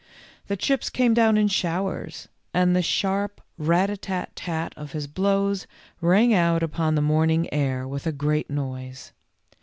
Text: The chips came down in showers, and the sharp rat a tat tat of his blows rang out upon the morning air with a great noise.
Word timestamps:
The 0.47 0.57
chips 0.57 0.89
came 0.89 1.13
down 1.13 1.37
in 1.37 1.47
showers, 1.47 2.27
and 2.55 2.75
the 2.75 2.81
sharp 2.81 3.39
rat 3.59 3.91
a 3.91 3.95
tat 3.97 4.35
tat 4.35 4.73
of 4.75 4.93
his 4.93 5.05
blows 5.05 5.67
rang 6.01 6.33
out 6.33 6.63
upon 6.63 6.95
the 6.95 7.03
morning 7.03 7.47
air 7.53 7.87
with 7.87 8.07
a 8.07 8.11
great 8.11 8.49
noise. 8.49 9.11